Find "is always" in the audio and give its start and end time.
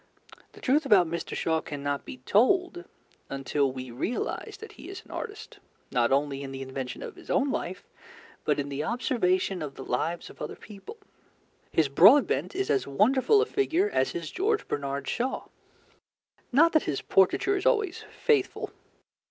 17.55-18.03